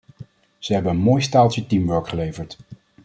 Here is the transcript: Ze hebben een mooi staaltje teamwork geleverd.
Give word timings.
Ze 0.57 0.73
hebben 0.73 0.91
een 0.91 0.97
mooi 0.97 1.21
staaltje 1.21 1.67
teamwork 1.67 2.07
geleverd. 2.07 2.57